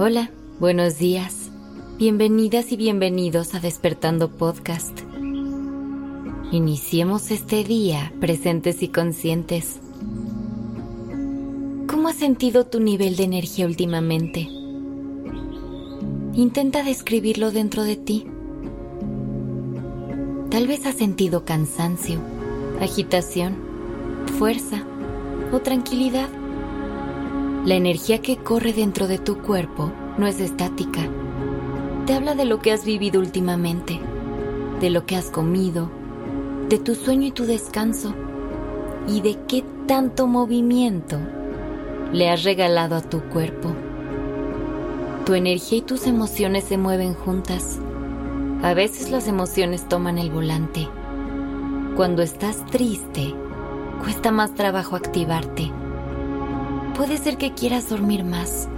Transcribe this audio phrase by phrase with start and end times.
[0.00, 0.30] Hola,
[0.60, 1.50] buenos días.
[1.98, 4.96] Bienvenidas y bienvenidos a Despertando Podcast.
[6.52, 9.80] Iniciemos este día presentes y conscientes.
[11.88, 14.42] ¿Cómo has sentido tu nivel de energía últimamente?
[16.32, 18.24] Intenta describirlo dentro de ti.
[20.48, 22.20] Tal vez has sentido cansancio,
[22.80, 23.56] agitación,
[24.38, 24.84] fuerza
[25.50, 26.28] o tranquilidad.
[27.68, 31.02] La energía que corre dentro de tu cuerpo no es estática.
[32.06, 34.00] Te habla de lo que has vivido últimamente,
[34.80, 35.90] de lo que has comido,
[36.70, 38.14] de tu sueño y tu descanso,
[39.06, 41.18] y de qué tanto movimiento
[42.10, 43.68] le has regalado a tu cuerpo.
[45.26, 47.78] Tu energía y tus emociones se mueven juntas.
[48.62, 50.88] A veces las emociones toman el volante.
[51.96, 53.34] Cuando estás triste,
[54.02, 55.70] cuesta más trabajo activarte
[56.98, 58.68] Puede ser que quieras dormir más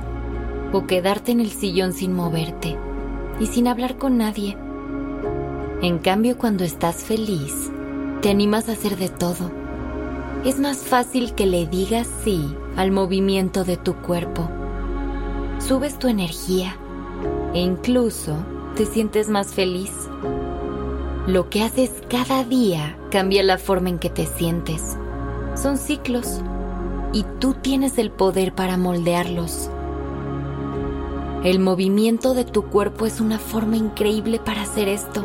[0.74, 2.76] o quedarte en el sillón sin moverte
[3.40, 4.58] y sin hablar con nadie.
[5.80, 7.70] En cambio, cuando estás feliz,
[8.20, 9.50] te animas a hacer de todo.
[10.44, 14.50] Es más fácil que le digas sí al movimiento de tu cuerpo.
[15.58, 16.76] Subes tu energía
[17.54, 18.36] e incluso
[18.76, 19.92] te sientes más feliz.
[21.26, 24.98] Lo que haces cada día cambia la forma en que te sientes.
[25.54, 26.42] Son ciclos
[27.12, 29.70] y tú tienes el poder para moldearlos.
[31.42, 35.24] El movimiento de tu cuerpo es una forma increíble para hacer esto.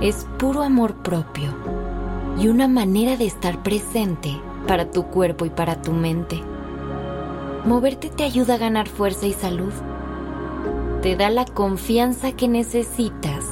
[0.00, 1.54] Es puro amor propio
[2.38, 4.36] y una manera de estar presente
[4.66, 6.42] para tu cuerpo y para tu mente.
[7.64, 9.72] Moverte te ayuda a ganar fuerza y salud.
[11.00, 13.44] Te da la confianza que necesitas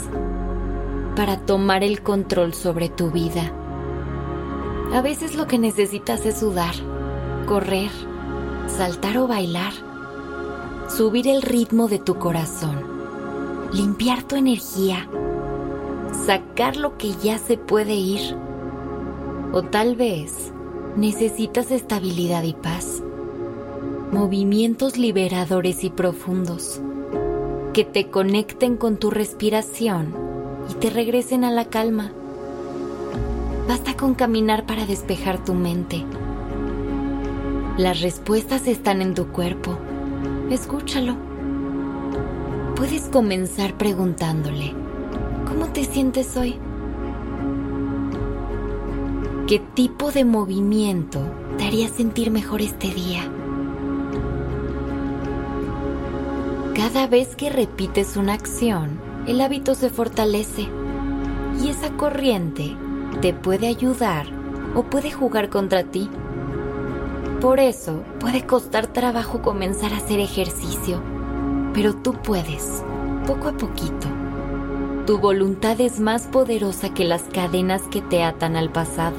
[1.14, 3.52] para tomar el control sobre tu vida.
[4.92, 6.74] A veces lo que necesitas es sudar
[7.50, 7.90] correr,
[8.68, 9.72] saltar o bailar,
[10.88, 12.76] subir el ritmo de tu corazón,
[13.72, 15.08] limpiar tu energía,
[16.26, 18.36] sacar lo que ya se puede ir.
[19.52, 20.52] O tal vez
[20.94, 23.02] necesitas estabilidad y paz,
[24.12, 26.80] movimientos liberadores y profundos
[27.72, 30.14] que te conecten con tu respiración
[30.70, 32.12] y te regresen a la calma.
[33.70, 36.04] Basta con caminar para despejar tu mente
[37.80, 39.78] las respuestas están en tu cuerpo.
[40.50, 41.16] Escúchalo.
[42.76, 44.74] Puedes comenzar preguntándole,
[45.48, 46.56] ¿cómo te sientes hoy?
[49.46, 51.20] ¿Qué tipo de movimiento
[51.56, 53.22] te haría sentir mejor este día?
[56.74, 60.68] Cada vez que repites una acción, el hábito se fortalece
[61.64, 62.76] y esa corriente
[63.20, 64.26] te puede ayudar
[64.74, 66.08] o puede jugar contra ti.
[67.40, 71.02] Por eso puede costar trabajo comenzar a hacer ejercicio,
[71.74, 72.82] pero tú puedes,
[73.26, 74.08] poco a poquito.
[75.06, 79.16] Tu voluntad es más poderosa que las cadenas que te atan al pasado.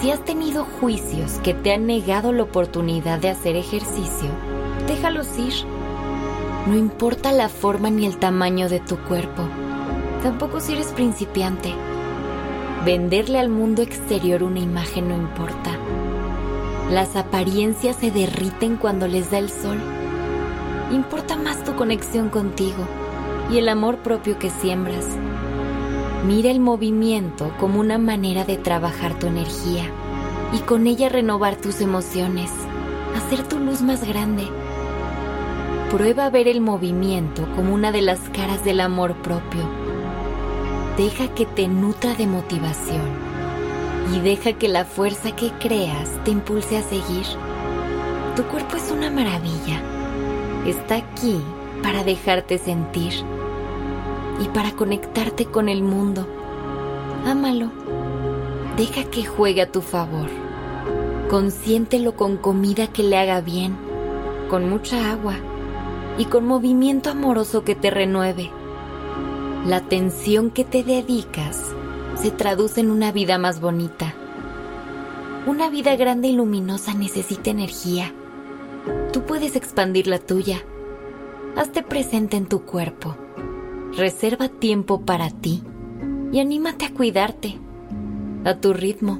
[0.00, 4.28] Si has tenido juicios que te han negado la oportunidad de hacer ejercicio,
[4.86, 5.54] déjalos ir.
[6.66, 9.42] No importa la forma ni el tamaño de tu cuerpo,
[10.22, 11.74] tampoco si eres principiante.
[12.84, 15.78] Venderle al mundo exterior una imagen no importa
[16.90, 19.80] las apariencias se derriten cuando les da el sol.
[20.92, 22.86] Importa más tu conexión contigo
[23.50, 25.06] y el amor propio que siembras.
[26.26, 29.84] Mira el movimiento como una manera de trabajar tu energía
[30.52, 32.50] y con ella renovar tus emociones,
[33.16, 34.44] hacer tu luz más grande.
[35.90, 39.83] Prueba a ver el movimiento como una de las caras del amor propio.
[40.96, 43.02] Deja que te nutra de motivación
[44.14, 47.26] y deja que la fuerza que creas te impulse a seguir.
[48.36, 49.82] Tu cuerpo es una maravilla.
[50.64, 51.40] Está aquí
[51.82, 53.12] para dejarte sentir
[54.40, 56.28] y para conectarte con el mundo.
[57.26, 57.72] Ámalo.
[58.76, 60.28] Deja que juegue a tu favor.
[61.28, 63.76] Consiéntelo con comida que le haga bien,
[64.48, 65.34] con mucha agua
[66.18, 68.52] y con movimiento amoroso que te renueve.
[69.66, 71.74] La atención que te dedicas
[72.16, 74.14] se traduce en una vida más bonita.
[75.46, 78.12] Una vida grande y luminosa necesita energía.
[79.14, 80.62] Tú puedes expandir la tuya.
[81.56, 83.16] Hazte presente en tu cuerpo.
[83.96, 85.62] Reserva tiempo para ti
[86.30, 87.58] y anímate a cuidarte.
[88.44, 89.18] A tu ritmo,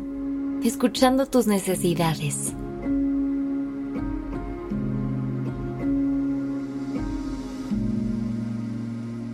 [0.63, 2.53] escuchando tus necesidades.